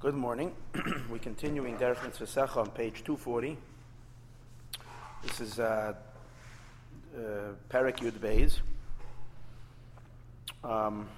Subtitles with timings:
[0.00, 0.54] Good morning.
[1.10, 3.58] We're continuing Derech Mitzvah on page 240.
[5.24, 5.92] This is uh,
[7.16, 7.20] uh,
[7.68, 8.60] Parak Yud Beis.
[10.62, 11.08] Um,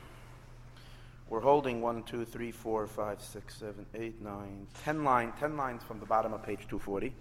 [1.29, 5.83] we're holding 1, 2, 3, 4, 5, 6, 7, 8, 9, 10, line, 10 lines
[5.83, 7.13] from the bottom of page 240.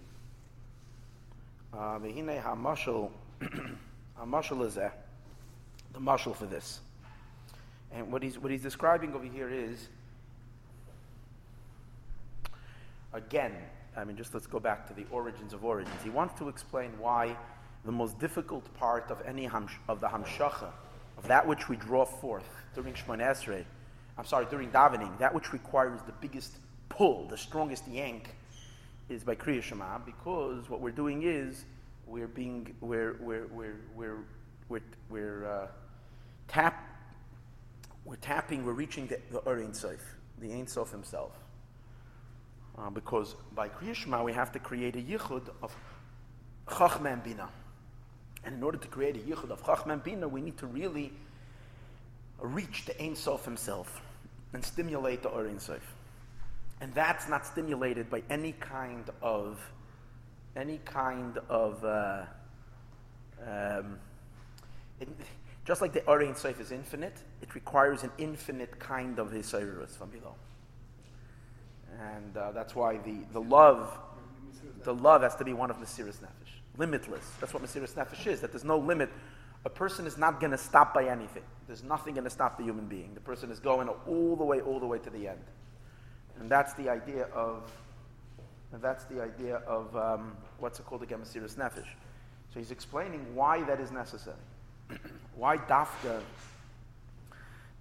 [1.74, 3.10] Vehine HaMashal,
[4.18, 4.90] HaMashal is the
[5.98, 6.80] mashal for this.
[7.92, 9.88] And what he's, what he's describing over here is
[13.12, 13.52] again,
[13.96, 15.96] I mean, just let's go back to the origins of origins.
[16.02, 17.36] He wants to explain why
[17.84, 20.70] the most difficult part of any hamsh, of the hamshacha,
[21.18, 23.64] of that which we draw forth during Shemon Esrei,
[24.18, 28.34] I'm sorry, during davening, that which requires the biggest pull, the strongest yank,
[29.08, 31.64] is by Kriya Shema, because what we're doing is
[32.06, 34.18] we're being, we're, we're, we're, we're,
[34.68, 35.66] we're, we're uh,
[36.48, 36.86] tap,
[38.04, 40.00] we're tapping, we're reaching the, the Ein Sof,
[40.38, 41.32] the Ein Sof himself.
[42.78, 45.74] Uh, because by Kriyashma we have to create a yichud of
[46.66, 47.48] Chachma and Bina.
[48.44, 51.12] And in order to create a yichud of Chachma and Bina, we need to really
[52.38, 54.00] reach the Ein Sof himself
[54.52, 55.82] and stimulate the Or Ein Sof.
[56.80, 59.60] And that's not stimulated by any kind of
[60.56, 62.24] any kind of uh,
[63.46, 63.98] um,
[65.00, 65.08] it,
[65.64, 69.96] just like the Or Ein Sof is infinite, it requires an infinite kind of Hisayrus
[69.96, 70.34] from below
[71.98, 73.98] and uh, that's why the, the love,
[74.84, 77.24] the love has to be one of Mesiris Nefesh, limitless.
[77.40, 78.40] That's what Mesiris Nefesh is.
[78.40, 79.10] That there's no limit.
[79.64, 81.42] A person is not going to stop by anything.
[81.66, 83.12] There's nothing going to stop the human being.
[83.14, 85.44] The person is going all the way, all the way to the end,
[86.38, 87.70] and that's the idea of,
[88.72, 91.88] and that's the idea of um, what's it called again, Mesiris Nefesh.
[92.52, 94.36] So he's explaining why that is necessary,
[95.36, 96.20] why dafka.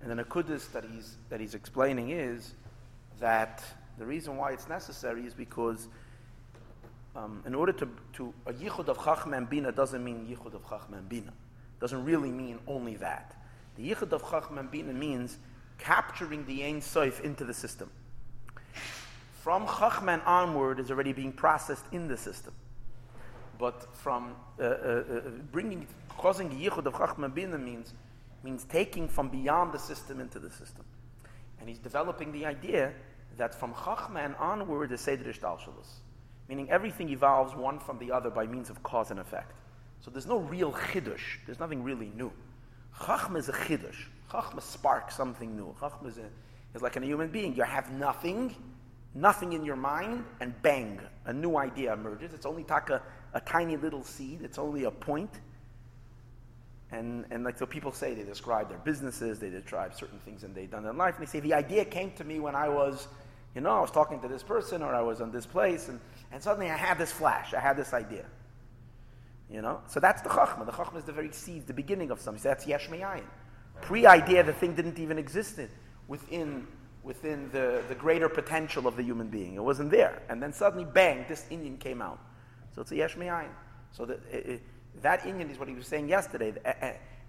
[0.02, 2.53] And then a kudus that he's that he's explaining is
[3.19, 3.63] that
[4.00, 5.88] the reason why it's necessary is because
[7.16, 10.65] um, in order to, to a yichud of chachma and bina doesn't mean yichud of
[10.65, 11.33] chachma and bina.
[11.80, 13.36] Doesn't really mean only that.
[13.76, 15.38] The yichud of chachma and bina means
[15.77, 17.89] capturing the ein soif into the system.
[19.42, 22.54] From chachma onward is already being processed in the system.
[23.58, 25.21] But from uh, uh, uh,
[25.52, 27.93] bringing, causing yichud of chachma and bina means
[28.43, 30.86] means taking from beyond the system into the system.
[31.59, 32.93] And he's developing the idea
[33.39, 36.02] that from Chachma and onward is Seder Ishtalshalos.
[36.48, 39.54] Meaning everything evolves one from the other by means of cause and effect.
[40.02, 41.38] So there's no real Chiddush.
[41.45, 42.32] There's nothing really new.
[42.98, 44.05] Chachma is a Chiddush.
[44.32, 45.76] Chachma sparks something new.
[45.80, 46.30] Chachma is, a,
[46.76, 47.55] is like in a human being.
[47.55, 48.55] You have nothing,
[49.16, 52.33] nothing in your mind, and bang, a new idea emerges.
[52.33, 53.02] It's only taka,
[53.33, 54.42] a tiny little seed.
[54.44, 55.32] It's only a point.
[56.92, 60.56] And, and like so people say, they describe their businesses, they describe certain things that
[60.56, 63.08] they've done in life, and they say, the idea came to me when I was
[63.55, 65.99] you know, I was talking to this person or I was on this place and,
[66.32, 68.26] and suddenly I had this flash, I had this idea.
[69.49, 69.82] You know?
[69.87, 70.65] So that's the chachma.
[70.65, 72.42] The chachma is the very seed, the beginning of something.
[72.42, 73.23] So that's yesh me'ayin.
[73.82, 75.59] Pre-idea, the thing didn't even exist
[76.08, 76.67] within,
[77.04, 79.55] within the, the greater potential of the human being.
[79.55, 80.21] It wasn't there.
[80.30, 82.20] And then suddenly, bang, this inyan came out.
[82.76, 83.15] So it's a yesh.
[83.92, 84.61] So the, it,
[85.02, 86.54] that inyan is what he was saying yesterday.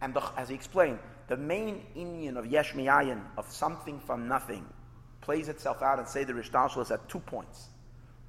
[0.03, 0.99] And the, as he explained,
[1.29, 4.67] the main inyan of yesh me'ayin, of something from nothing,
[5.31, 7.69] plays itself out in Seder Ishtalshalas at two points.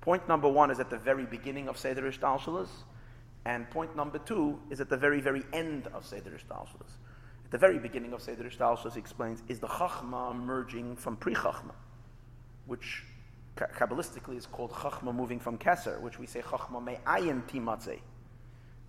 [0.02, 2.68] Point number one is at the very beginning of Seder Ishtalshalas,
[3.44, 6.92] and point number two is at the very, very end of Seder Ishtalshalas.
[7.46, 11.34] At the very beginning of Seder Ishtalshalas, he explains, is the Chachma emerging from Pri
[11.34, 11.74] Chachma,
[12.68, 13.02] which
[13.58, 17.98] Kabbalistically is called Chachma moving from Keser, which we say Chachma me ayin timatze.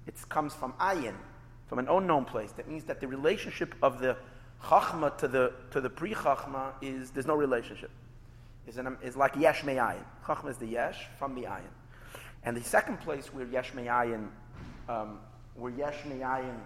[0.06, 1.14] It comes from ayin,
[1.66, 2.52] from an unknown place.
[2.52, 4.18] That means that the relationship of the
[4.64, 7.90] Chachma to the, to the pre Chachma is there's no relationship.
[8.66, 10.04] Is, an, is like Yesh Me'ayin.
[10.24, 11.72] Chachma is the Yesh from the Ayin.
[12.44, 14.28] And the second place where Yesh Me'ayin,
[14.88, 15.18] um,
[15.54, 16.58] where Yesh Me'ayin,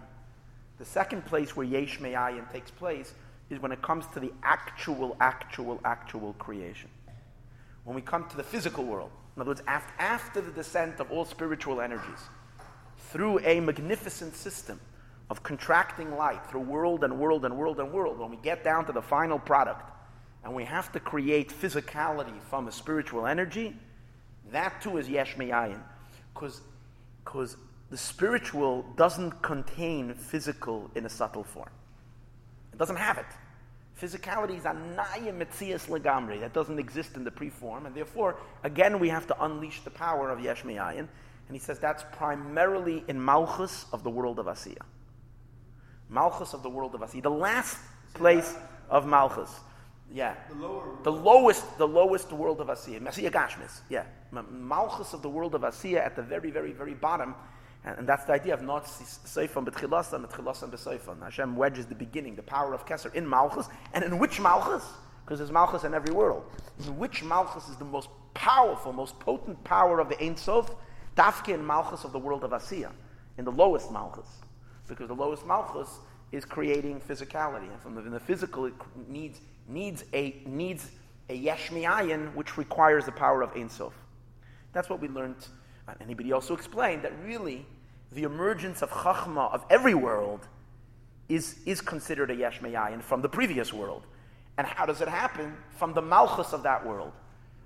[0.79, 3.15] the second place where Yesh Me'ayin takes place
[3.49, 6.91] is when it comes to the actual, actual, actual creation.
[7.85, 9.11] When we come to the physical world.
[9.37, 12.21] In other words, after, after the descent of all spiritual energies,
[13.11, 14.81] through a magnificent system
[15.31, 18.85] of contracting light through world and world and world and world, when we get down
[18.87, 19.91] to the final product
[20.47, 23.75] and we have to create physicality from a spiritual energy,
[24.53, 25.81] that too is yesh me'ayin.
[26.33, 27.57] Because
[27.91, 31.71] the spiritual doesn't contain physical in a subtle form.
[32.73, 33.27] It doesn't have it.
[34.01, 36.39] Physicality is anaya metzias legamri.
[36.39, 40.31] That doesn't exist in the pre-form, and therefore, again, we have to unleash the power
[40.31, 40.63] of yesh.
[40.63, 41.09] And
[41.51, 44.83] he says that's primarily in Malchus of the world of Asiya.
[46.09, 47.79] Malchus of the world of Asi, the last
[48.15, 48.55] place
[48.89, 49.51] of Malchus.
[50.13, 50.35] Yeah.
[50.49, 50.85] The lower.
[51.03, 53.03] The lowest, the lowest world of Asiya.
[53.03, 53.81] Asiya Gashmis.
[53.89, 54.05] Yeah.
[54.51, 57.35] Malchus of the world of Asiya at the very, very, very bottom.
[57.85, 61.23] And, and that's the idea of not Seifon B'tchilasam, B'tchilasam B'Seifon.
[61.23, 63.69] Hashem wedges the beginning, the power of Keser in Malchus.
[63.95, 64.85] And in which Malchus?
[65.25, 66.45] Because there's Malchus in every world.
[66.87, 70.75] In which Malchus is the most powerful, most potent power of the Ein Sof?
[71.17, 72.93] Dafke in Malchus of the world of Asiya.
[73.39, 74.29] In the lowest Malchus.
[74.87, 75.99] Because the lowest Malchus
[76.33, 77.71] is creating physicality.
[77.71, 78.75] And from the, the physical, it
[79.09, 80.91] needs, needs a, needs
[81.29, 81.71] a yesh
[82.35, 83.95] which requires the power of Ein Sof.
[84.73, 85.37] That's what we learned.
[85.89, 87.67] Uh, anybody also explained that really
[88.13, 90.47] the emergence of Chachma of every world
[91.29, 92.61] is, is considered a yesh
[93.03, 94.07] from the previous world.
[94.59, 95.57] And how does it happen?
[95.71, 97.13] From the Malchus of that world.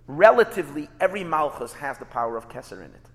[0.06, 3.09] Relatively, every Malchus has the power of Keser in it.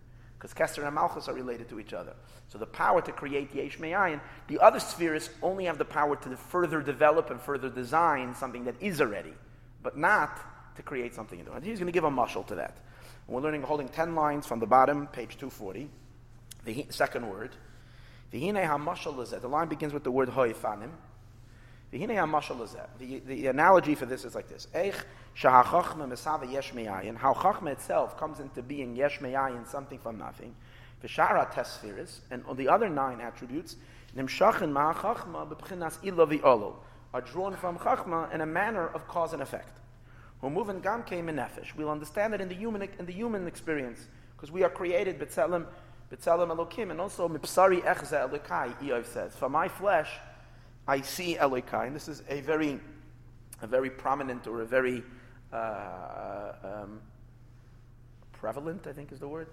[0.45, 2.13] Because Keser and Malchus are related to each other.
[2.49, 6.37] So the power to create Yesh Me'ayin, the other spheres only have the power to
[6.37, 9.33] further develop and further design something that is already,
[9.81, 10.39] but not
[10.75, 11.39] to create something.
[11.39, 12.77] And he's going to give a mushal to that.
[13.25, 15.89] And we're learning, holding 10 lines from the bottom, page 240,
[16.63, 17.55] the second word.
[18.31, 18.51] The
[19.47, 20.91] line begins with the word hoifanim.
[21.95, 24.67] The, the analogy for this is like this.
[24.73, 24.91] How
[27.33, 30.55] Chachma itself comes into being yesh me'ayin, something from nothing.
[31.03, 33.77] V'shara tesfiris, and on the other nine attributes,
[34.15, 36.79] nimshachin ma'achachma b'pchinas ilavi olo,
[37.13, 39.79] are drawn from Chachma in a manner of cause and effect.
[40.43, 41.75] Humuvan gam came in nefesh.
[41.77, 45.65] We'll understand it in the human in the human experience because we are created b'tzelem
[46.11, 48.75] b'tzelem elokim and also mipsari echze elokai.
[48.81, 50.09] Eov says, "For my flesh,
[50.87, 52.79] I see elokai." And this is a very
[53.61, 55.03] a very prominent or a very
[55.51, 57.01] uh, um,
[58.33, 59.47] prevalent, I think is the word,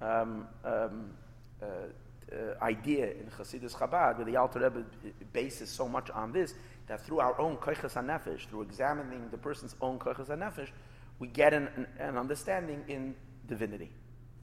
[0.00, 1.10] um, um,
[1.62, 1.66] uh,
[2.32, 4.84] uh, idea in Chassidus Chabad, where the Alter Rebbe
[5.32, 6.54] bases so much on this,
[6.88, 10.70] that through our own koiches nefesh, through examining the person's own koiches nefesh,
[11.18, 13.14] we get an, an, an, understanding in
[13.46, 13.90] divinity.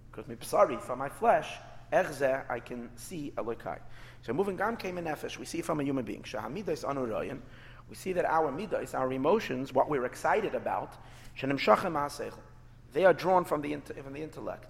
[0.09, 1.49] Because mi sorry, from my flesh,
[1.93, 3.79] erze, I can see Elokai.
[4.21, 6.23] So moving gam came in nefesh, we see from a human being.
[6.23, 7.39] Shahamidas anuroyan,
[7.89, 10.93] we see that our midas, our emotions, what we're excited about,
[12.93, 14.65] they are drawn from the, from the intellect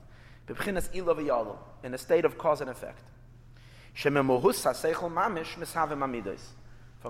[1.84, 3.04] in a state of cause and effect.
[3.94, 4.14] From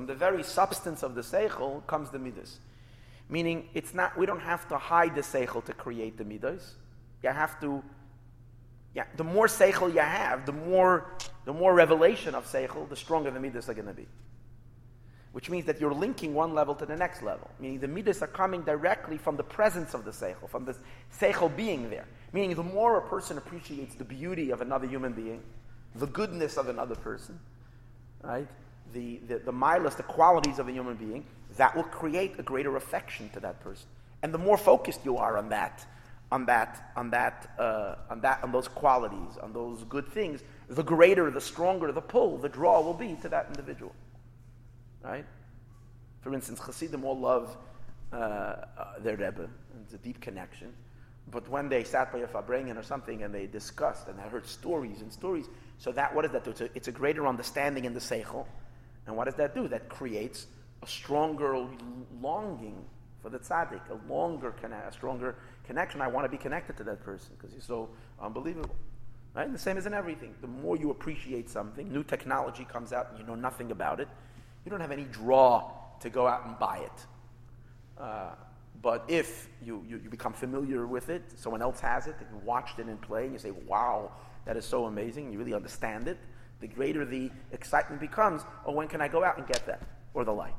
[0.05, 2.59] the very substance of the seichel comes the midas.
[3.29, 6.75] Meaning, it's not, we don't have to hide the seichel to create the midas.
[7.23, 7.83] You have to,
[8.95, 11.11] yeah, the more seichel you have, the more,
[11.45, 14.07] the more revelation of seichel, the stronger the midas are going to be
[15.33, 17.49] which means that you're linking one level to the next level.
[17.59, 20.75] Meaning the midas are coming directly from the presence of the seichel, from the
[21.19, 22.05] seichel being there.
[22.33, 25.41] Meaning the more a person appreciates the beauty of another human being,
[25.95, 27.39] the goodness of another person,
[28.21, 28.47] right?
[28.93, 31.25] The, the, the milas, the qualities of a human being,
[31.57, 33.87] that will create a greater affection to that person.
[34.21, 35.83] And the more focused you are on that,
[36.33, 40.81] on that, on that, uh, on that, on those qualities, on those good things, the
[40.81, 43.93] greater, the stronger the pull, the draw will be to that individual.
[45.03, 45.25] Right?
[46.21, 47.55] For instance, Chassidim all love
[48.11, 48.65] uh, uh,
[49.01, 49.47] their Rebbe.
[49.83, 50.73] It's a deep connection.
[51.29, 54.47] But when they sat by a Farbrengen or something and they discussed and they heard
[54.47, 55.45] stories and stories,
[55.77, 56.49] so that, what does that do?
[56.49, 58.47] It's a, it's a greater understanding in the Seichel.
[59.05, 59.67] And what does that do?
[59.67, 60.47] That creates
[60.81, 61.67] a stronger
[62.19, 62.85] longing
[63.23, 65.35] for the tzaddik, a longer, a stronger
[65.65, 66.01] connection.
[66.01, 67.89] I want to be connected to that person because he's so
[68.21, 68.75] unbelievable.
[69.33, 69.45] Right?
[69.45, 70.35] And the same is in everything.
[70.41, 74.09] The more you appreciate something, new technology comes out and you know nothing about it,
[74.65, 77.05] you don't have any draw to go out and buy it.
[77.97, 78.31] Uh,
[78.81, 82.41] but if you, you, you, become familiar with it, someone else has it, and you
[82.45, 84.11] watched it in play, and you say, wow,
[84.45, 86.17] that is so amazing, you really understand it,
[86.59, 89.81] the greater the excitement becomes, oh, when can I go out and get that?
[90.13, 90.55] Or the like.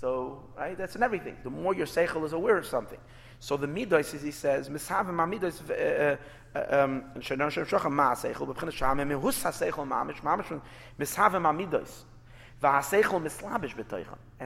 [0.00, 1.36] So, right, that's in everything.
[1.44, 2.98] The more your seichel is aware of something.
[3.38, 6.16] So the midos, as he says, mishavim midos, uh,
[6.54, 7.22] uh, um, and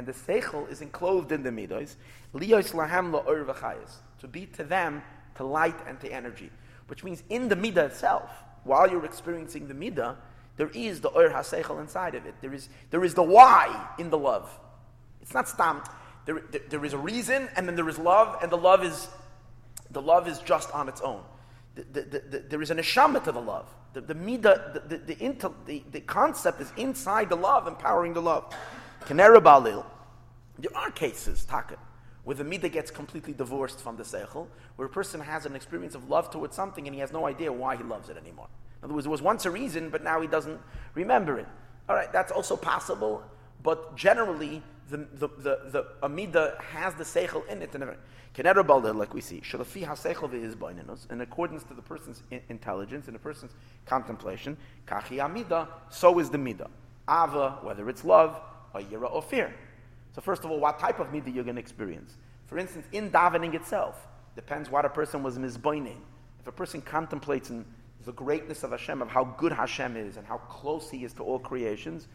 [0.06, 1.96] the seichel is enclosed in the midos.
[2.34, 3.96] Liyos lahem la'or v'chayis.
[4.20, 5.02] To be to them
[5.36, 6.50] to light and to energy.
[6.88, 8.30] Which means in the midah itself,
[8.64, 10.16] while you're experiencing the midah,
[10.56, 12.34] there is the or haseichel inside of it.
[12.40, 14.60] There is, there is the why in the love.
[15.24, 15.82] It's not stam.
[16.26, 19.08] There, there, there is a reason, and then there is love, and the love is,
[19.90, 21.22] the love is just on its own.
[21.74, 23.74] The, the, the, there is an neshama to the love.
[23.94, 28.20] The, the midah, the, the, intel, the, the concept is inside the love, empowering the
[28.20, 28.54] love.
[29.06, 29.84] Kanera balil.
[30.58, 31.78] There are cases, taka,
[32.24, 35.94] where the midah gets completely divorced from the seichel, where a person has an experience
[35.94, 38.48] of love towards something and he has no idea why he loves it anymore.
[38.80, 40.60] In other words, there was once a reason, but now he doesn't
[40.94, 41.46] remember it.
[41.88, 43.22] All right, that's also possible,
[43.62, 44.62] but generally,
[44.96, 47.74] the, the, the, the Amida has the Seichel in it.
[47.74, 49.42] And like we see,
[51.10, 53.52] in accordance to the person's intelligence, in a person's
[53.86, 56.70] contemplation, Kachi Amida, so is the Mida.
[57.08, 58.40] Ava, whether it's love,
[58.74, 59.54] or Yira, or fear.
[60.14, 62.16] So, first of all, what type of Mida you're going to experience.
[62.46, 65.98] For instance, in davening itself, depends what a person was mizboining.
[66.40, 67.64] If a person contemplates in
[68.04, 71.22] the greatness of Hashem, of how good Hashem is, and how close He is to
[71.22, 72.08] all creations,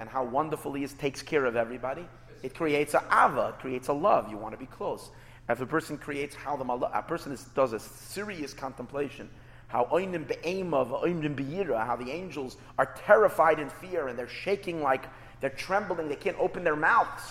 [0.00, 2.06] and how wonderful He is, takes care of everybody,
[2.44, 4.30] it creates a ava, it creates a love.
[4.30, 5.10] You want to be close.
[5.48, 9.28] If a person creates how the a person is, does a serious contemplation,
[9.68, 15.04] how be'yira, how the angels are terrified in fear and they're shaking like
[15.40, 17.22] they're trembling, they can't open their mouths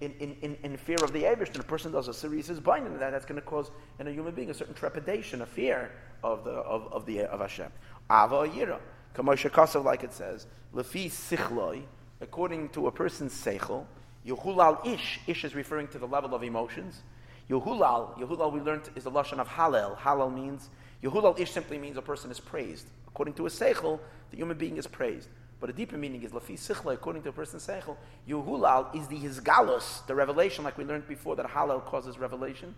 [0.00, 2.98] in, in, in, in fear of the Abish, and a person does a serious binding
[2.98, 5.90] that, that's going to cause in a human being a certain trepidation, a fear
[6.22, 7.70] of the of, of the of Hashem.
[8.10, 8.80] Ava yira,
[9.14, 11.82] kamosha kasav, like it says, lefi sichloi,
[12.20, 13.86] according to a person's seichel,
[14.26, 15.20] yuhulal ish.
[15.26, 17.02] Ish is referring to the level of emotions.
[17.50, 19.98] Yuhulal, Yuhulal we learned is the lashon of halal.
[19.98, 20.70] Halal means
[21.02, 22.86] Yuhulal ish simply means a person is praised.
[23.06, 24.00] According to a seichel,
[24.30, 25.28] the human being is praised.
[25.60, 27.96] But a deeper meaning is lafi sichla, according to a person's seichel.
[28.28, 32.74] Yuhulal is the hisgalus, the revelation, like we learned before, that halal causes revelation.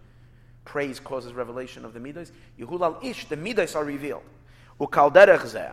[0.65, 2.33] Praise causes revelation of the midas.
[2.59, 4.23] Yuhulal ish, the midas are revealed.
[4.81, 5.67] Ukal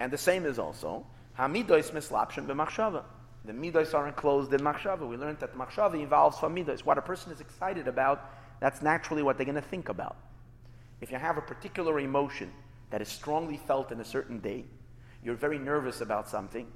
[0.00, 1.04] and the same is also
[1.38, 3.02] hamidos mislapshin b'machshava.
[3.48, 5.08] The midas are enclosed in machshava.
[5.08, 6.84] We learned that machshava involves from midas.
[6.84, 10.16] What a person is excited about, that's naturally what they're going to think about.
[11.00, 12.52] If you have a particular emotion
[12.90, 14.66] that is strongly felt in a certain day,
[15.24, 16.66] you're very nervous about something,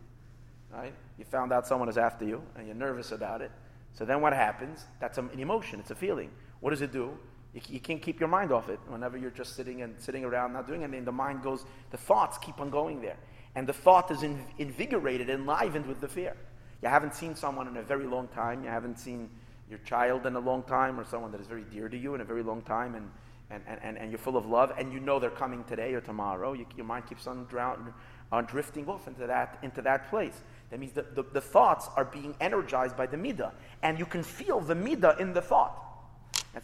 [0.73, 0.95] right?
[1.19, 3.51] You found out someone is after you and you're nervous about it.
[3.93, 4.87] So then what happens?
[4.99, 6.31] That's an emotion, it's a feeling.
[6.61, 7.19] What does it do?
[7.53, 8.81] You, can't keep your mind off it.
[8.89, 12.39] Whenever you're just sitting and sitting around not doing anything, the mind goes, the thoughts
[12.39, 13.19] keep on going there.
[13.55, 16.35] And the thought is in, invigorated, enlivened with the fear.
[16.83, 18.65] You haven't seen someone in a very long time.
[18.65, 19.31] You haven't seen
[19.71, 22.21] your child in a long time or someone that is very dear to you in
[22.21, 22.95] a very long time.
[22.95, 23.09] And,
[23.51, 26.55] and, and, and you're full of love, and you know they're coming today or tomorrow.
[26.55, 27.93] You, your mind keeps on drown,
[28.33, 30.41] are uh, drifting off into that, into that place.
[30.71, 34.23] That means the, the, the thoughts are being energized by the midah, and you can
[34.23, 35.77] feel the midah in the thought.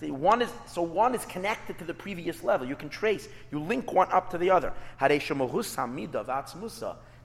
[0.00, 2.66] One is, so one is connected to the previous level.
[2.66, 4.72] You can trace, you link one up to the other.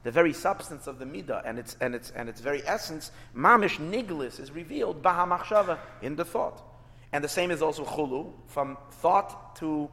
[0.04, 3.78] The very substance of the midah and its, and its, and its very essence, mamish
[3.80, 6.62] niglis, is revealed baha in the thought.
[7.14, 9.90] And the same is also chulu, from thought to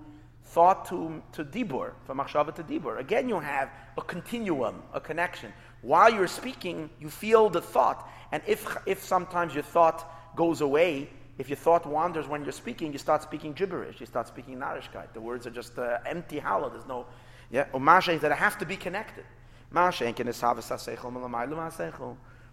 [0.50, 2.98] thought to, to dibur, from machshava to dibur.
[2.98, 5.52] Again, you have a continuum, a connection.
[5.82, 8.08] While you're speaking, you feel the thought.
[8.32, 12.92] And if, if sometimes your thought goes away, if your thought wanders when you're speaking,
[12.92, 14.00] you start speaking gibberish.
[14.00, 15.12] You start speaking narishkeit.
[15.14, 16.68] The words are just uh, empty, hollow.
[16.68, 17.06] There's no,
[17.50, 17.66] yeah.
[17.72, 19.24] Umasha that I have to be connected.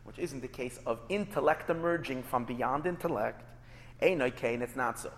[0.04, 3.44] Which isn't the case of intellect emerging from beyond intellect.
[4.00, 5.12] It's not so.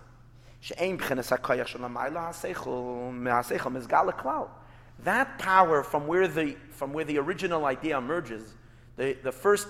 [5.03, 8.55] That power from where the, from where the original idea emerges,
[8.97, 9.67] the, the, first,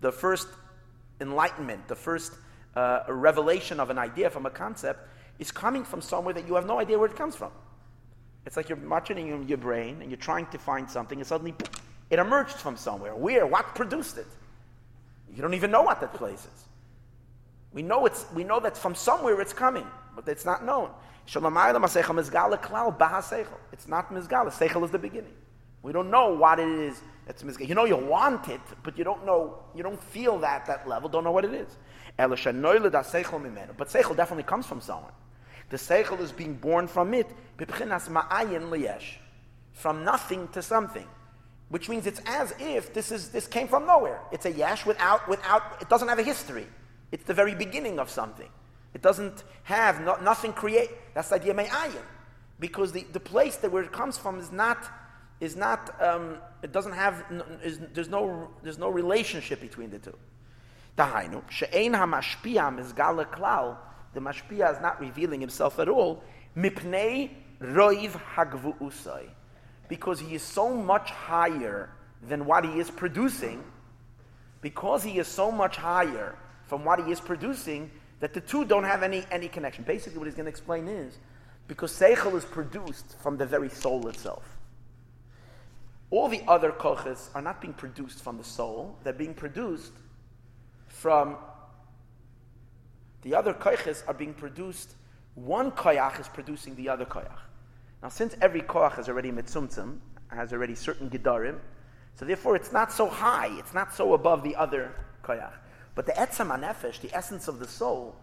[0.00, 0.48] the first
[1.20, 2.32] enlightenment, the first
[2.74, 6.66] uh, revelation of an idea from a concept, is coming from somewhere that you have
[6.66, 7.52] no idea where it comes from.
[8.46, 11.54] It's like you're watching in your brain and you're trying to find something, and suddenly
[12.10, 13.14] it emerged from somewhere.
[13.14, 13.46] Where?
[13.46, 14.26] What produced it?
[15.34, 16.64] You don't even know what that place is.
[17.72, 20.90] We know, it's, we know that from somewhere it's coming but it's not known.
[21.26, 21.52] It's not
[24.12, 24.52] mizgala.
[24.52, 25.32] Seichel is the beginning.
[25.82, 27.00] We don't know what it is.
[27.28, 27.68] It's mizgala.
[27.68, 29.62] You know you want it, but you don't know.
[29.74, 31.08] You don't feel that that level.
[31.08, 31.76] Don't know what it is.
[32.16, 35.12] But seichel definitely comes from someone.
[35.70, 37.26] The seichel is being born from it.
[39.72, 41.06] From nothing to something,
[41.68, 44.20] which means it's as if this is this came from nowhere.
[44.32, 45.62] It's a yesh without without.
[45.80, 46.66] It doesn't have a history.
[47.12, 48.48] It's the very beginning of something.
[48.92, 50.90] It doesn't have no, nothing create.
[51.14, 52.02] That's the idea of ayin,
[52.58, 54.78] because the, the place that where it comes from is not
[55.40, 57.24] is not um, it doesn't have
[57.62, 60.16] is, there's no there's no relationship between the two.
[60.96, 63.76] Dahainu she'ein hamashpia mizgala klal.
[64.14, 66.22] The mashpia is not revealing himself at all.
[66.56, 67.30] Mipnei
[67.60, 69.28] roiv hagvu usai,
[69.88, 71.90] because he is so much higher
[72.28, 73.62] than what he is producing.
[74.60, 77.90] Because he is so much higher from what he is producing,
[78.20, 79.84] that the two don't have any, any connection.
[79.84, 81.18] Basically, what he's going to explain is
[81.68, 84.44] because Seichel is produced from the very soul itself.
[86.10, 89.92] All the other koches are not being produced from the soul, they're being produced
[90.88, 91.36] from
[93.24, 94.94] the other koches are being produced.
[95.34, 97.40] One koyach is producing the other koyach.
[98.02, 101.58] Now, since every koyach is already mitzumtzum, has already certain gedarim,
[102.16, 105.54] so therefore it's not so high, it's not so above the other koyach.
[105.94, 108.14] But the etzem anefesh, the essence of the soul,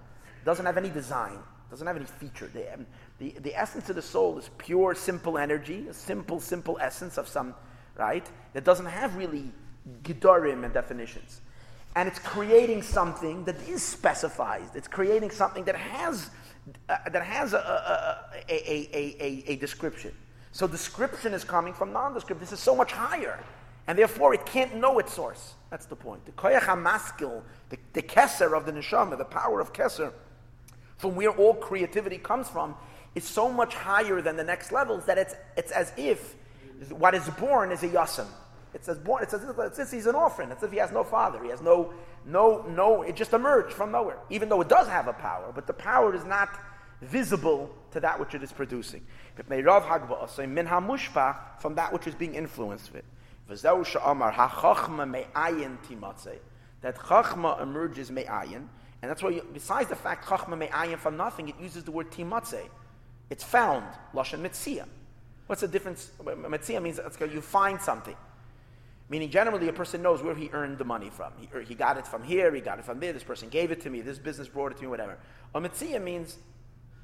[0.45, 1.39] doesn't have any design,
[1.69, 2.49] doesn't have any feature.
[2.53, 2.85] The,
[3.17, 7.27] the, the essence of the soul is pure, simple energy, a simple, simple essence of
[7.27, 7.55] some,
[7.97, 8.29] right?
[8.53, 9.51] That doesn't have really
[10.03, 11.41] gedarim and definitions.
[11.95, 14.69] And it's creating something that is specified.
[14.75, 16.29] It's creating something that has,
[16.87, 17.57] uh, that has a,
[18.49, 20.13] a, a, a, description.
[20.53, 22.39] So description is coming from nondescript.
[22.39, 23.39] This is so much higher.
[23.87, 25.55] And therefore, it can't know its source.
[25.69, 26.25] That's the point.
[26.25, 30.13] The koyach hamaskil, the, the keser of the neshama, the power of keser,
[30.97, 32.75] from where all creativity comes from,
[33.15, 36.35] is so much higher than the next levels that it's, it's as if
[36.89, 38.27] what is born is a yasim.
[38.73, 39.23] It's says born.
[39.23, 40.51] As, if, it's he's an orphan.
[40.51, 41.43] It's as if he has no father.
[41.43, 41.93] He has no,
[42.25, 43.01] no, no.
[43.01, 44.17] It just emerged from nowhere.
[44.29, 46.49] Even though it does have a power, but the power is not
[47.01, 49.05] visible to that which it is producing.
[49.35, 49.47] From
[51.75, 53.03] that which is being influenced with.
[56.81, 58.67] That chachma emerges me'ayin,
[59.01, 62.09] and that's why, you, besides the fact chachma me'ayin from nothing, it uses the word
[62.11, 62.69] timatze.
[63.29, 64.85] It's found, lashon mitzia.
[65.47, 66.11] What's the difference?
[66.23, 68.15] Mitzia means you find something.
[69.11, 71.33] Meaning, generally, a person knows where he earned the money from.
[71.37, 73.81] He, he got it from here, he got it from there, this person gave it
[73.81, 75.17] to me, this business brought it to me, whatever.
[75.53, 76.37] A mitzia means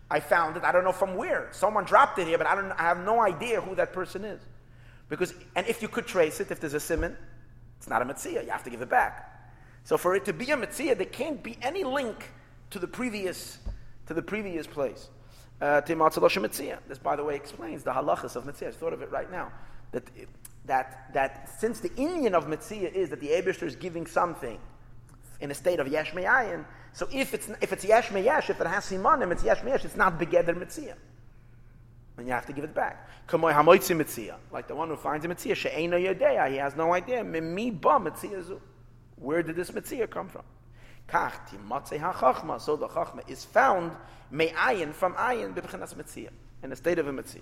[0.10, 1.50] I found it, I don't know from where.
[1.52, 4.40] Someone dropped it here, but I, don't, I have no idea who that person is.
[5.10, 7.18] Because, and if you could trace it, if there's a simon,
[7.78, 8.42] it's not a mitzia.
[8.46, 9.52] You have to give it back.
[9.84, 12.32] So for it to be a mitzia, there can't be any link
[12.70, 13.58] to the previous,
[14.06, 15.10] to the previous place.
[15.60, 18.70] Uh, this, by the way, explains the halachas of mitzia.
[18.70, 19.52] I thought of it right now.
[19.92, 20.04] That,
[20.68, 24.60] that, that since the inyan of mitzia is that the Abishter is giving something
[25.42, 28.68] in a state of yesh me'ayin, so if it's, if it's yesh me'yesh, if it
[28.68, 30.96] has simanim, it's yesh me'yesh, it's not begeder mitzia
[32.18, 33.08] and you have to give it back.
[33.32, 37.24] Like the one who finds a mitzia, she'ena yodea, he has no idea.
[37.24, 38.00] Mi ba
[39.18, 40.44] Where did this mitzia come from?
[41.08, 42.60] Kach timatzei hachachma.
[42.60, 43.92] So the chachma is found
[44.32, 46.30] me'ayin from ayin b'b'chinas mitzia
[46.64, 47.42] in the state of a mitzia.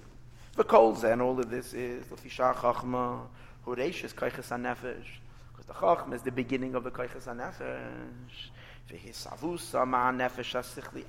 [0.57, 3.27] V'kol and all of this is l'fisha chachma
[3.67, 5.03] hureishis kaiches hanefesh.
[5.51, 8.49] Because the chachma is the beginning of the kaiches hanefesh.
[8.89, 11.03] V'hisavusa ma'anefesh asichli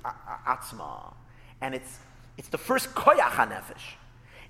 [0.45, 1.13] atzma.
[1.61, 1.99] And it's
[2.37, 3.95] it's the first koyach hanefesh.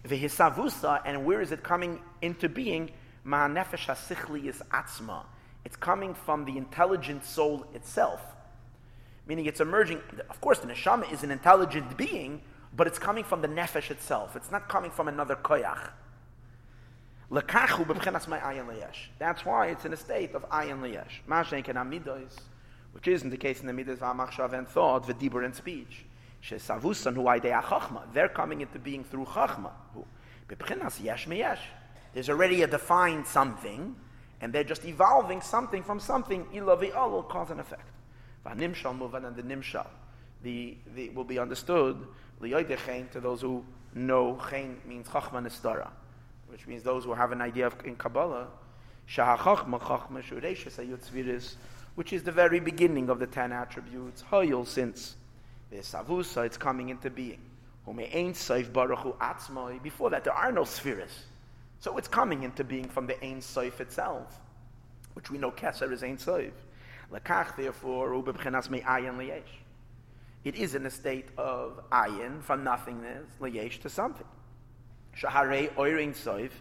[0.03, 2.89] V'hisavusa, and where is it coming into being?
[3.23, 5.25] Ma'anefesh hasichli is atzma.
[5.63, 8.21] It's coming from the intelligent soul itself.
[9.27, 12.41] Meaning it's emerging, of course, the neshama is an intelligent being,
[12.77, 14.35] but it's coming from the nefesh itself.
[14.35, 15.89] It's not coming from another koyach.
[17.29, 22.29] That's why it's in a state of ayin liyesh.
[22.93, 26.05] Which isn't the case in the midas v'amachshav and thought, v'dibur and speech.
[28.13, 29.71] They're coming into being through chachma.
[32.13, 33.95] There's already a defined something,
[34.39, 36.45] and they're just evolving something from something.
[36.53, 37.89] Ilavi will cause and effect.
[38.45, 39.87] And the nimshal.
[40.43, 42.07] The, the will be understood
[42.39, 45.89] to those who know chen means chachma nestara,
[46.47, 48.47] which means those who have an idea of in Kabbalah.
[49.09, 51.55] Shahachachma chachma ayutzviris,
[51.95, 54.23] which is the very beginning of the ten attributes.
[54.31, 55.15] Hayil since
[55.71, 57.39] the savusa, it's coming into being.
[57.85, 57.95] Before
[60.09, 61.25] that, there are no spheres.
[61.79, 64.41] So it's coming into being from the Ein Soif itself,
[65.13, 66.51] which we know Keser is Ein Soif.
[67.13, 68.21] Lakach, therefore,
[70.47, 74.25] it is in a state of ayin, from nothingness, liyesh to something.
[75.19, 76.51] Shaharei oirin soif,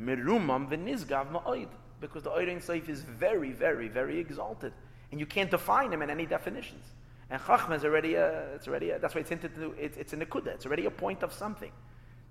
[0.00, 1.68] mirumam v'nizgav ma'oid.
[2.00, 4.72] Because the oirin soif is very, very, very exalted.
[5.10, 6.84] And you can't define him in any definitions.
[7.28, 10.12] And Chachma is already a, it's already a, that's why it's hinted to, it's, it's
[10.14, 11.72] a Nekuda, it's already a point of something.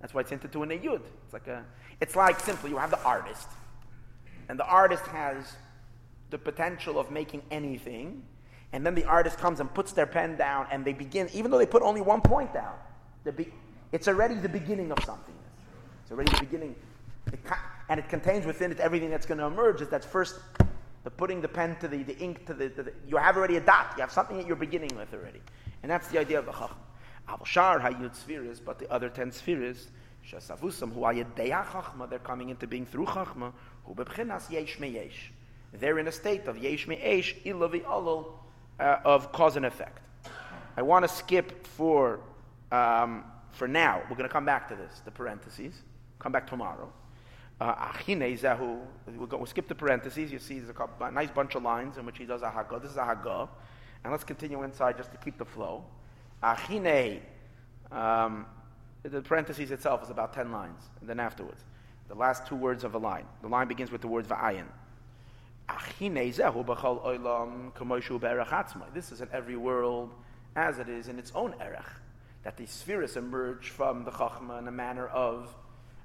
[0.02, 1.02] That's why it's hinted to in a Yud.
[1.24, 1.64] It's like a,
[2.02, 3.48] it's like simply you have the artist,
[4.50, 5.54] and the artist has
[6.32, 8.24] the potential of making anything,
[8.76, 11.58] and then the artist comes and puts their pen down, and they begin, even though
[11.58, 12.74] they put only one point down,
[13.38, 13.48] be,
[13.94, 15.34] it's already the beginning of something.
[16.02, 16.76] It's already the beginning,
[17.32, 17.40] it,
[17.88, 19.80] and it contains within it everything that's going to emerge.
[19.80, 20.36] Is that first
[21.06, 23.56] the putting the pen to the, the ink to the, to the, you have already
[23.56, 23.94] a dot.
[23.96, 25.40] You have something that you're beginning with already.
[25.82, 26.76] And that's the idea of the chacham.
[27.30, 29.88] Avashar hayud spheres, but the other ten spheres,
[30.30, 33.54] shasavusam hu ayedeya chachma, they're coming into being through chachma,
[33.86, 35.32] hu bebchinas yesh meyesh.
[35.72, 38.42] They're in a state of yesh meyesh, ilavi alol,
[38.80, 40.00] uh, of cause and effect.
[40.78, 42.20] I want to skip for,
[42.72, 44.02] um, for now.
[44.10, 45.74] We're going to come back to this, the parentheses.
[46.20, 46.92] Come back tomorrow.
[47.62, 48.82] Uh, zehu.
[49.08, 50.32] We'll, we'll skip the parentheses.
[50.32, 52.50] You see, there's a, couple, a nice bunch of lines in which he does a
[52.50, 52.82] hagah.
[52.82, 53.48] This is a hagah.
[54.04, 55.86] And let's continue inside just to keep the flow.
[56.44, 57.22] Achine.
[57.92, 58.46] Um,
[59.04, 60.82] the parentheses itself is about 10 lines.
[61.00, 61.64] And then afterwards,
[62.08, 63.26] the last two words of a line.
[63.42, 64.66] The line begins with the words va'ayin.
[68.94, 70.14] This is in every world
[70.56, 71.86] as it is in its own erech.
[72.44, 75.56] That the spheres emerge from the chachma in a manner of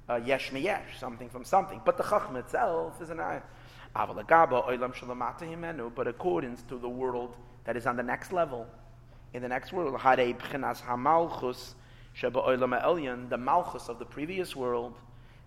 [0.09, 0.51] uh, yesh
[0.99, 1.81] something from something.
[1.85, 3.19] But the chachma itself is an
[5.45, 5.93] Himenu.
[5.93, 8.65] but according to the world that is on the next level,
[9.33, 9.99] in the next world, the
[13.37, 14.97] malchus of the previous world,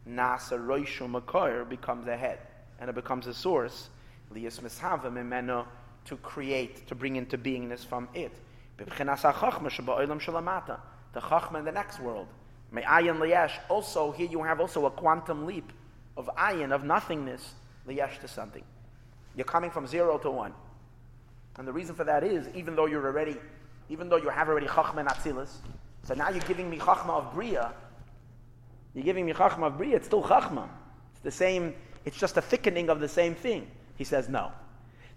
[0.09, 2.39] nasa becomes a head,
[2.81, 3.91] and it becomes a source,
[4.33, 8.33] to create, to bring into beingness from it.
[8.77, 9.69] The chachma
[11.59, 12.27] in the next world.
[13.69, 15.73] Also, here you have also a quantum leap
[16.17, 17.55] of ayin, of nothingness,
[17.89, 18.65] liyesh to something.
[19.37, 20.53] You're coming from zero to one.
[21.57, 23.37] And the reason for that is, even though you're already,
[23.89, 25.09] even though you have already chachma and
[26.03, 27.73] so now you're giving me chachma of bria.
[28.95, 29.97] You're giving me chachma of bria.
[29.97, 30.69] It's still chachma.
[31.13, 31.75] It's the same.
[32.05, 33.71] It's just a thickening of the same thing.
[33.97, 34.53] He says no.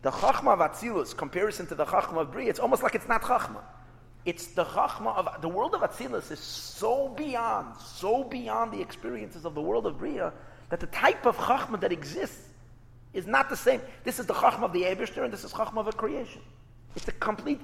[0.02, 2.50] The chachma of atzilus comparison to the chachma of bria.
[2.50, 3.62] It's almost like it's not chachma.
[4.26, 9.46] It's the chachma of the world of atzilus is so beyond, so beyond the experiences
[9.46, 10.34] of the world of bria
[10.70, 12.50] that the type of chachma that exists
[13.13, 13.82] is not the same.
[14.04, 16.42] This is the chachma of the Eberster, and this is chachma of a creation.
[16.96, 17.62] It's a complete.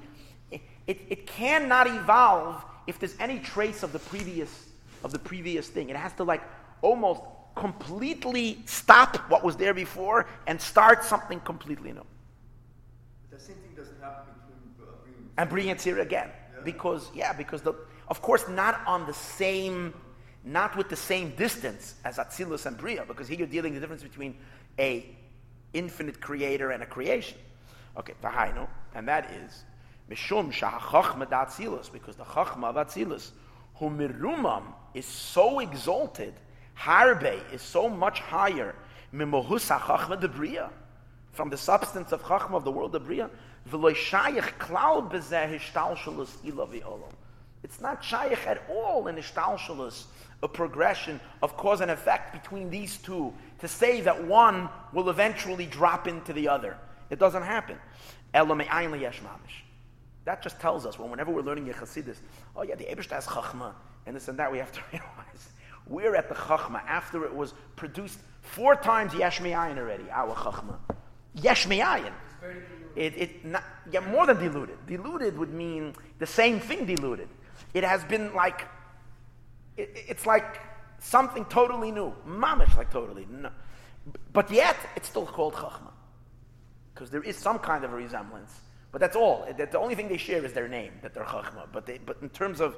[0.51, 4.67] It, it, it cannot evolve if there's any trace of the previous
[5.03, 5.89] of the previous thing.
[5.89, 6.41] It has to like
[6.81, 7.21] almost
[7.55, 12.05] completely stop what was there before and start something completely new.
[13.31, 16.61] The same thing doesn't happen between uh, and Bria and Tzira again, yeah.
[16.63, 17.73] because yeah, because the
[18.07, 19.93] of course not on the same,
[20.43, 24.03] not with the same distance as Atzilus and Bria, because here you're dealing the difference
[24.03, 24.35] between
[24.79, 25.05] a
[25.73, 27.37] infinite creator and a creation.
[27.97, 29.63] Okay, v'hainu, and that is
[30.09, 33.31] mishum shahachachma because the chachma of atzilus,
[33.75, 34.63] who mirumam
[34.93, 36.33] is so exalted,
[36.77, 38.75] harbe is so much higher,
[41.33, 43.29] from the substance of chachma of the world of bria.
[47.63, 50.05] It's not shayich at all in hishtalshalus,
[50.41, 55.65] a progression of cause and effect between these two to say that one will eventually
[55.65, 56.77] drop into the other.
[57.09, 57.77] It doesn't happen.
[60.25, 62.17] That just tells us, well, whenever we're learning Yechasidis,
[62.55, 63.73] oh yeah, the Ebershta has Chachma,
[64.05, 65.49] and this and that, we have to realize
[65.87, 70.77] we're at the Chachma after it was produced four times Yesh already, our Chachma.
[71.35, 71.67] Yesh
[72.95, 74.85] It, it not, yeah, more than diluted.
[74.85, 77.27] Diluted would mean the same thing diluted.
[77.73, 78.65] It has been like,
[79.77, 80.59] it, it's like
[80.99, 82.13] something totally new.
[82.27, 83.27] Mamish, like totally.
[83.29, 83.49] No.
[84.31, 85.91] But yet, it's still called Chachma.
[86.93, 88.53] Because there is some kind of a resemblance.
[88.91, 89.47] But that's all.
[89.57, 91.67] That The only thing they share is their name, that they're Chachma.
[91.71, 92.75] But, they, but in terms of,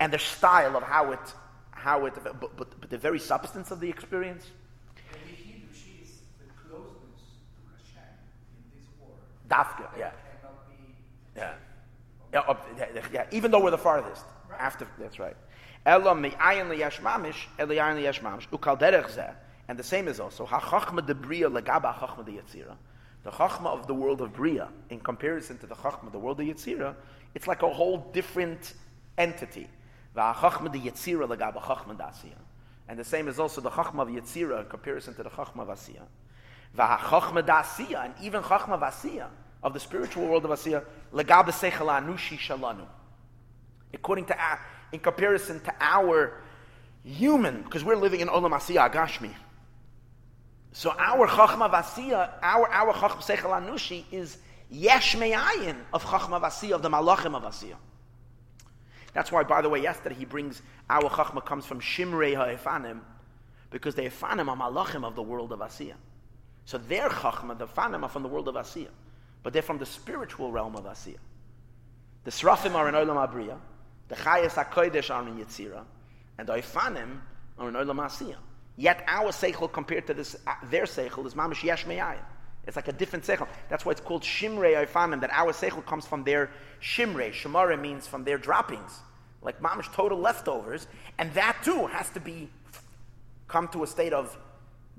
[0.00, 1.34] and their style of how it,
[1.70, 4.46] how it, but, but, but the very substance of the experience.
[9.48, 10.10] Dafka, yeah.
[11.34, 11.54] Yeah.
[12.32, 12.54] Yeah,
[13.12, 13.26] yeah.
[13.30, 14.24] Even though we're the farthest.
[14.50, 14.60] Right.
[14.60, 15.36] After, that's right.
[15.86, 18.46] Elam me'ayin liyash mamish, eliyayin liyash mamish.
[18.48, 19.32] Ukal derech zeh.
[19.68, 22.76] And the same is also hachachma de bria legaba chachma de yatzira.
[23.24, 26.40] The chachma of the world of bria, in comparison to the chachma of the world
[26.40, 26.94] of yatzira,
[27.34, 28.74] it's like a whole different
[29.16, 29.66] entity.
[32.88, 35.68] And the same is also the chachma of yatzira in comparison to the chachma of
[35.68, 36.02] asiya.
[38.04, 39.28] And even chachma vasiya
[39.62, 42.86] of the spiritual world of asiya, legaba sechela anushi shalanu.
[43.92, 44.36] According to,
[44.92, 46.40] in comparison to our
[47.04, 49.34] human, because we're living in olam asiya agashmi.
[50.72, 54.38] So our Chachma Vasiya, our, our Chachma Seichel Anushi is
[54.70, 57.76] Yesh Me'ayin of Chachma Vasiya, of the Malachim of Vasiya.
[59.14, 63.00] That's why, by the way, yesterday he brings our Chachma comes from Shimrei HaEfanim,
[63.70, 65.94] because the Efanim are Malachim of the world of Asiya.
[66.64, 68.88] So their Chachma, the Efanim, are from the world of Asiya.
[69.42, 71.16] But they're from the spiritual realm of Asiya.
[72.24, 73.56] The Srafim are in Olam Abriya,
[74.08, 75.84] the Chayas HaKodesh are in Yetzirah,
[76.38, 77.20] and the Efanim
[77.58, 78.36] are in Olam Asiya.
[78.76, 82.22] Yet our seichel compared to this, uh, their seichel is mamish yesh me'ayin.
[82.68, 83.48] It's like a different seichel.
[83.70, 86.50] That's why it's called shimrei oifanim, that our seichel comes from their
[86.82, 87.32] shimrei.
[87.32, 89.00] Shemara means from their droppings.
[89.40, 90.86] Like mamish total leftovers.
[91.16, 92.50] And that too has to be,
[93.48, 94.36] come to a state of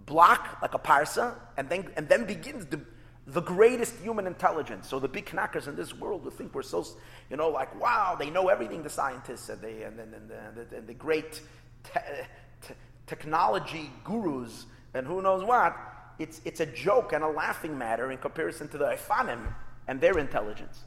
[0.07, 2.81] block, like a parsa, and then, and then begins the,
[3.27, 4.89] the greatest human intelligence.
[4.89, 6.83] So the big knackers in this world who think we're so,
[7.29, 10.87] you know, like, wow, they know everything, the scientists, and, they, and, and, and, and,
[10.87, 11.41] the great
[11.83, 12.73] te-
[13.05, 15.77] technology gurus and who knows what,
[16.19, 19.53] it's, it's a joke and a laughing matter in comparison to the Ifanim
[19.87, 20.83] and their intelligence.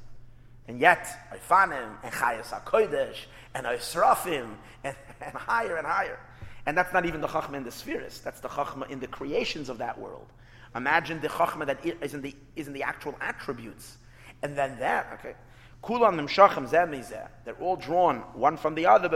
[0.69, 3.17] And yet, Ifanim and Chayas HaKodesh
[3.55, 6.19] and Israfim and, and higher and higher.
[6.67, 8.21] And that's not even the Chachma in the spheres.
[8.21, 10.27] That's the Chachma in the creations of that world.
[10.75, 13.99] Imagine the chachma that is in the, is in the actual attributes.
[14.43, 15.35] And then that, okay.
[15.83, 19.09] Kulam nimshachim zeh They're all drawn one from the other,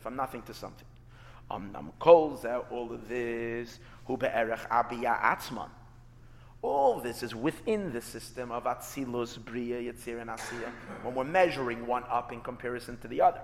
[0.00, 0.86] from nothing to something.
[1.50, 5.68] Amnam kol all of this, hu be'erech abiya atzman.
[6.62, 10.70] All this is within the system of Atzilus, Bria, Yetzir, and Asiya,
[11.02, 13.40] when we're measuring one up in comparison to the other.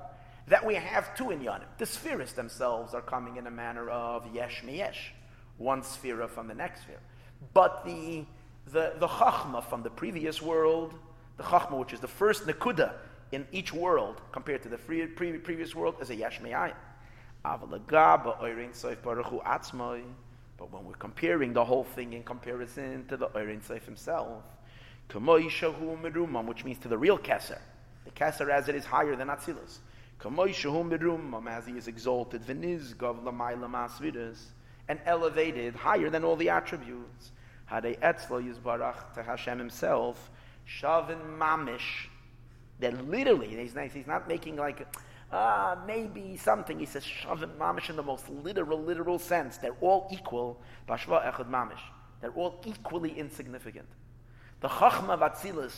[0.49, 1.65] That we have two inyanim.
[1.79, 5.15] The spheres themselves are coming in a manner of yesh yesh,
[5.57, 7.01] one sphere from the next sphere.
[7.55, 8.27] But the,
[8.67, 10.95] the, the chachma from the previous world,
[11.39, 12.93] the chachma which is the first nekuda
[13.33, 16.75] in each world compared to the pre- pre- previous world, is a yesh me'ayin.
[20.59, 24.43] But when we're comparing the whole thing in comparison to the Orin Seif himself,
[25.13, 27.59] which means to the real Keser,
[28.05, 29.79] the Keser as it is higher than Atzilus.
[31.49, 32.43] As he is exalted,
[34.89, 37.33] and elevated higher than all the attributes.
[37.69, 40.31] Hade etzlo yizbarach to Hashem himself,
[40.81, 42.09] shavin mamish.
[42.79, 44.87] That literally, he's, nice, he's not making like
[45.33, 46.79] uh, maybe something.
[46.79, 49.57] He says shavim mamish in the most literal, literal sense.
[49.59, 50.61] They're all equal.
[50.89, 51.81] Bashva echad mamish.
[52.21, 53.89] They're all equally insignificant.
[54.61, 55.73] The chachma of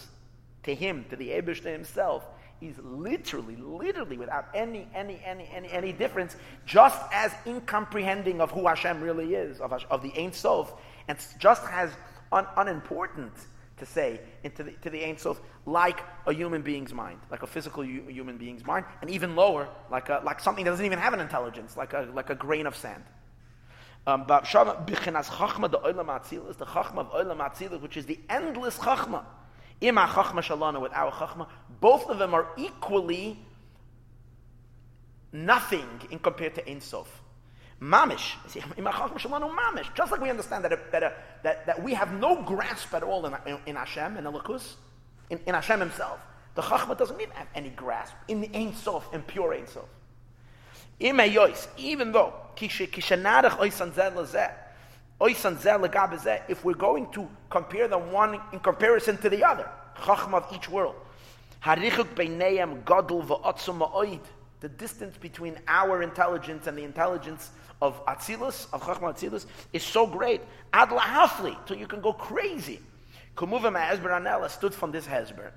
[0.65, 2.27] to him, to the Ebershter himself,
[2.61, 8.67] is literally, literally, without any, any, any, any, any difference, just as incomprehending of who
[8.67, 10.73] Hashem really is, of, of the Ein Sof,
[11.07, 11.91] and just as
[12.33, 13.33] un, unimportant
[13.79, 17.47] to say into the, to the Ein Sof, like a human being's mind, like a
[17.47, 20.99] physical u- human being's mind, and even lower, like, a, like something that doesn't even
[20.99, 23.05] have an intelligence, like a, like a grain of sand.
[24.07, 29.25] Um, the Chachma of Olam Atzilus, which is the endless Chachma.
[29.81, 31.47] Ima Chachma Shalana with our Chachma,
[31.81, 33.39] both of them are equally
[35.33, 37.18] nothing in compared to Ein Sof.
[37.81, 38.35] Mamish.
[38.47, 39.95] Mamish.
[39.95, 43.35] Just like we understand that, that, that, that we have no grasp at all in,
[43.47, 44.75] in, in Hashem, in Elikus,
[45.31, 46.19] in, in Hashem himself.
[46.55, 49.85] The Chachma doesn't even have any grasp in the Ein Sof, in pure Ein Sof.
[50.99, 52.91] Even though, if
[56.65, 60.97] we're going to compare them one in comparison to the other, Chachma of each world,
[64.61, 70.07] the distance between our intelligence and the intelligence of Atzilus, of Chachma Atzilus, is so
[70.07, 70.41] great.
[70.73, 72.81] Ad lahafli, till you can go crazy.
[73.37, 75.51] Kumuva Hezber Anela stood from this Hezber.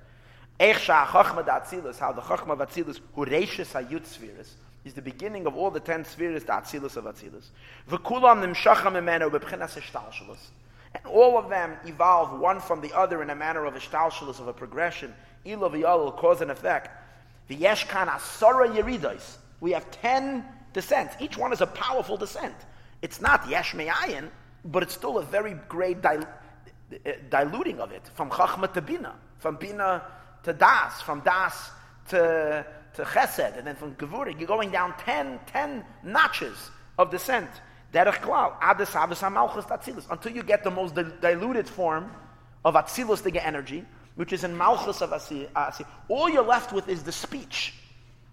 [0.60, 4.54] Echsha Chachma Atzilus, how the Chachma of Atzilus, Hureishis Hayut spheres,
[4.84, 7.46] is the beginning of all the ten spheres, the Atzilus of Atzilus.
[7.90, 10.50] V'kulam nimshacha memeno bebchinas ishtalshalus.
[10.94, 14.46] And all of them evolve one from the other in a manner of ishtalshalus, of
[14.46, 15.12] a progression.
[15.44, 16.90] Ilo v'yalul, cause and effect.
[17.50, 19.38] V'yeshkan asara yeridos.
[19.60, 21.14] We have ten descents.
[21.20, 22.54] Each one is a powerful descent.
[23.02, 24.30] It's not yesh me'ayin,
[24.64, 28.02] but it's still a very great dil- uh, diluting of it.
[28.14, 30.02] From chachma to bina, from bina
[30.44, 31.70] to das, from das
[32.08, 37.50] to, to chesed, and then from gevura, you're going down 10, 10 notches of descent.
[37.92, 42.10] Hamalchus tatzilus, until you get the most diluted form
[42.64, 45.48] of atzilus, the energy, which is in malchus of asi.
[46.08, 47.74] All you're left with is the speech.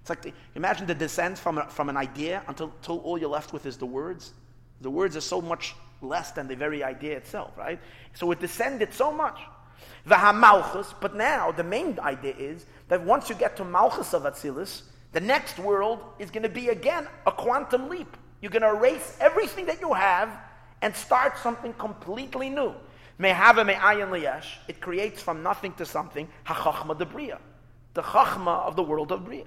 [0.09, 3.29] It's like the, imagine the descent from, a, from an idea until, until all you're
[3.29, 4.33] left with is the words.
[4.81, 7.79] The words are so much less than the very idea itself, right?
[8.15, 9.39] So it descended so much.
[10.07, 14.23] The malchus, but now the main idea is that once you get to malchus of
[14.23, 18.17] Atzilus, the next world is going to be again a quantum leap.
[18.41, 20.35] You're going to erase everything that you have
[20.81, 22.73] and start something completely new.
[23.19, 24.47] Mehava me'ayin liyesh.
[24.67, 26.27] It creates from nothing to something.
[26.47, 27.37] Hachachma de bria,
[27.93, 29.43] the chachma of the world of bria.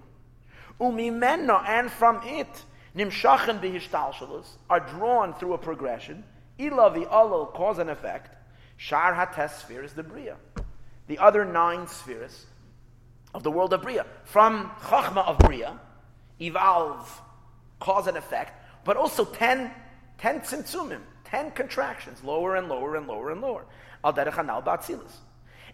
[0.80, 2.64] Umimena, and from it,
[2.96, 6.24] nimshachen bihishtalshalos, are drawn through a progression.
[6.58, 8.36] Ilavi alol, cause and effect.
[8.76, 10.36] Shar hates sphere is the bria.
[11.06, 12.46] The other nine spheres
[13.34, 14.06] of the world of bria.
[14.24, 15.78] From chachma of bria,
[16.40, 17.22] evolve
[17.80, 18.52] cause and effect,
[18.84, 19.70] but also ten,
[20.18, 23.64] ten tzimtzumim, ten contractions, lower and lower and lower and lower.
[24.04, 24.62] Al derech anal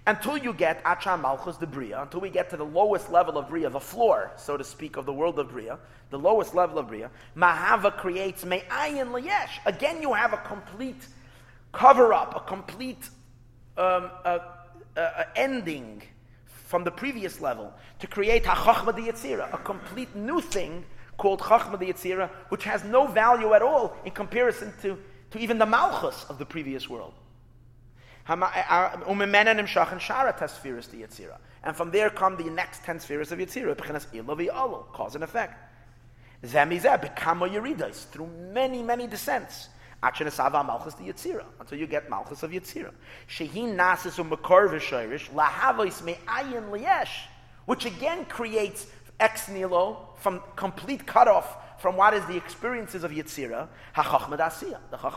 [0.09, 3.49] until you get Acham Malchus, the Bria, until we get to the lowest level of
[3.49, 6.89] Bria, the floor, so to speak, of the world of Bria, the lowest level of
[6.89, 9.61] Bria, Mahava creates Me'ayin Layesh.
[9.67, 11.07] Again, you have a complete
[11.73, 13.11] cover up, a complete
[13.77, 14.41] um, a,
[14.97, 16.03] a, a ending
[16.47, 20.85] from the previous level to create HaChachma the Yetzira, a complete new thing
[21.19, 24.97] called Chachma Yetzira, which has no value at all in comparison to,
[25.33, 27.13] to even the Malchus of the previous world.
[28.29, 29.33] Eh, ah, um, um, um,
[31.65, 33.75] and from there come the next ten spheres of Yitzira,
[34.93, 35.55] cause and effect.
[36.43, 39.71] Through many, many descents.
[40.03, 42.51] Until you get Malchus of
[46.71, 47.27] Liyesh,
[47.65, 48.87] which again creates
[49.19, 54.33] ex nihilo, from complete cutoff from what is the experiences of Yitzira, the Chachma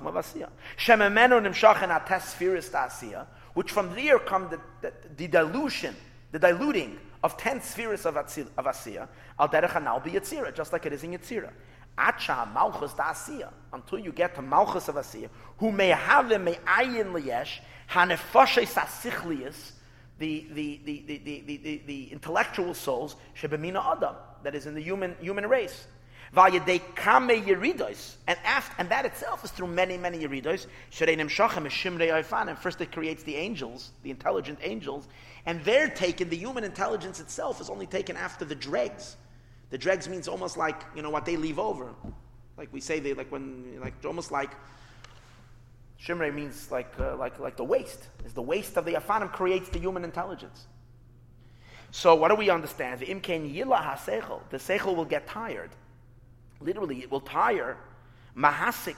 [0.07, 0.49] of Asiya.
[0.77, 2.35] Shememenu Nimshach and Ates
[2.69, 5.95] Asiya, which from there come the, the, the dilution,
[6.31, 9.07] the diluting of ten spheres of, Atzil, of Asiya,
[9.39, 11.51] al derech anal be Yitzira, just like it is in Yitzira.
[11.97, 16.45] Acha Malchus da Asiya, until you get to Malchus of Asiya, who may have them,
[16.45, 19.71] may ayin liyesh, hanefoshe sasichlius,
[20.19, 24.81] the, the, the, the, the, the, the intellectual souls, shebemina adam, that is in the
[24.81, 25.87] human, human race.
[26.33, 26.47] And
[28.45, 30.67] after, and that itself is through many, many yeridos.
[30.91, 35.07] Shachem shimrei first it creates the angels, the intelligent angels,
[35.45, 39.17] and they're taken, the human intelligence itself is only taken after the dregs.
[39.71, 41.89] The dregs means almost like, you know, what they leave over.
[42.57, 44.51] Like we say, they, like when, like, almost like,
[46.01, 48.07] Shimrei means like, uh, like, like the waste.
[48.25, 50.65] Is the waste of the Afanim creates the human intelligence.
[51.91, 53.01] So what do we understand?
[53.01, 55.69] The imken yila ha The seichel will get tired.
[56.61, 57.77] Literally, it will tire
[58.37, 58.95] mahasik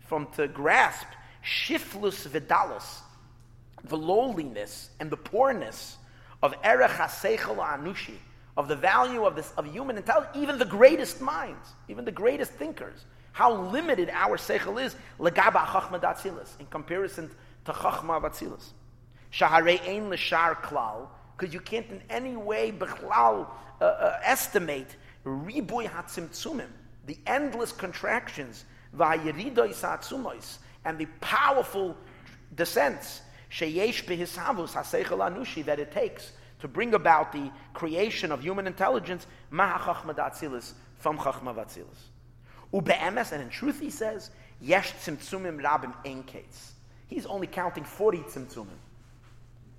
[0.00, 1.06] from to grasp
[1.44, 3.00] shiflus vidalus
[3.84, 5.96] the lowliness and the poorness
[6.42, 8.16] of erech haseichel anushi,
[8.56, 12.52] of the value of this of human intelligence, even the greatest minds, even the greatest
[12.52, 17.30] thinkers, how limited our seichel is legaba chachma in comparison
[17.64, 18.70] to chachma vatzilis.
[19.32, 23.46] Shaharei ein l'shar klal, because you can't in any way bechlal
[23.80, 26.68] uh, uh, estimate hatzimtzumim,
[27.06, 28.64] the endless contractions,
[30.84, 31.96] and the powerful
[32.54, 33.22] descents
[33.58, 33.68] that
[35.78, 42.08] it takes to bring about the creation of human intelligence from chachma vatzilis.
[42.72, 46.72] Ube'emes, and in truth he says, yesh tzimtzumim rabim enkates.
[47.06, 48.78] He's only counting 40 tzimtzumim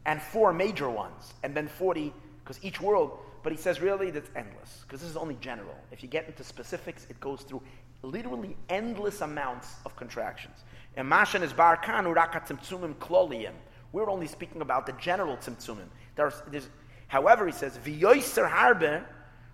[0.05, 2.13] and four major ones, and then 40,
[2.43, 5.75] because each world, but he says really that's endless, because this is only general.
[5.91, 7.61] If you get into specifics, it goes through
[8.01, 10.63] literally endless amounts of contractions.
[10.95, 13.53] And Mashan is Bar Kanu Tzimtzumim Kloliyim.
[13.91, 15.87] We're only speaking about the general Tzimtzumim.
[16.15, 16.67] There's, there's,
[17.07, 19.03] however, he says, V'yoyser Harbe,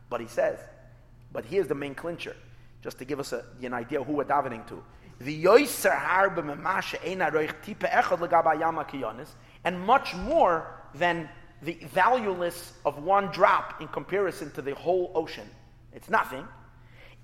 [0.09, 0.59] but he says,
[1.31, 2.35] but here's the main clincher,
[2.81, 4.83] just to give us a, an idea who we're davening to.
[5.21, 9.29] V'yoyser Harbe Memasha Eina Roich Tipe Echad Legaba Yama Kiyonis,
[9.63, 11.29] and much more than
[11.63, 15.49] the valueless of one drop in comparison to the whole ocean.
[15.93, 16.47] It's nothing.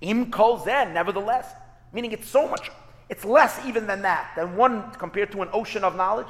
[0.02, 1.47] Im kol zen, nevertheless,
[1.91, 2.71] meaning it's so much
[3.10, 6.28] it's less even than that, than one compared to an ocean of knowledge.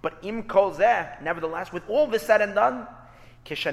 [0.00, 2.86] But im kol zeh, nevertheless, with all this said and done,
[3.44, 3.66] if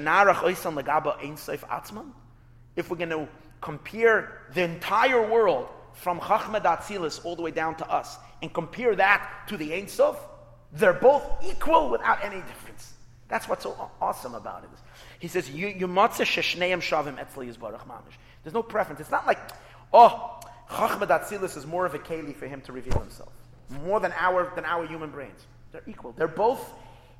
[2.90, 3.28] we're going to
[3.60, 8.94] compare the entire world from Chachma Datzilis all the way down to us and compare
[8.96, 10.20] that to the Ein Sof,
[10.72, 12.94] they're both equal without any difference.
[13.28, 14.70] That's what's so awesome about it.
[15.18, 19.00] He says, "You matzah sheshneim shavim etzli yizbarach mamish." There's no preference.
[19.00, 19.38] It's not like,
[19.92, 23.32] oh, Chachma Datzilis is more of a keli for him to reveal himself,
[23.84, 25.46] more than our, than our human brains.
[25.72, 26.12] They're equal.
[26.12, 26.72] They're both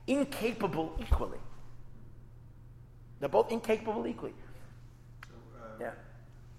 [0.07, 1.39] incapable equally.
[3.21, 4.35] They're both incapable equally.
[5.27, 5.91] So, uh, yeah.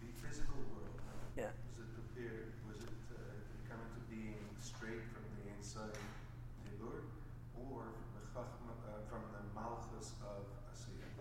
[0.02, 0.98] The physical world.
[1.38, 1.44] Yeah.
[1.78, 2.54] Was it prepared?
[2.68, 3.22] Was it uh,
[3.70, 5.96] come into being straight from the inside
[6.66, 7.06] Dibur,
[7.56, 7.86] or
[8.18, 10.44] the chachma, uh, from the malchus of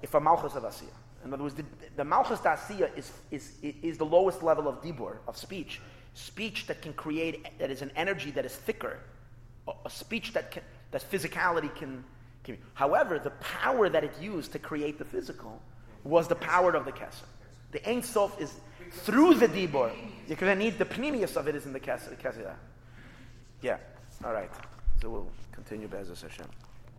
[0.09, 0.11] Asiya?
[0.11, 0.95] From malchus of Asiya.
[1.25, 1.65] In other words, the,
[1.97, 5.81] the Malchus Dasiya is, is, is the lowest level of Dibur, of speech.
[6.15, 8.99] Speech that can create, that is an energy that is thicker.
[9.67, 12.05] A, a speech that, can, that physicality can,
[12.45, 12.57] can.
[12.75, 15.61] However, the power that it used to create the physical
[16.05, 17.27] was the power of the Kesser.
[17.73, 18.55] The Ein Sof is
[18.91, 19.93] through the Dibur.
[20.29, 22.55] Because I need the pnimius of it is in the Kesser.
[23.61, 23.77] Yeah.
[24.25, 24.51] All right.
[25.03, 26.47] So we'll continue Be'ez Hashem.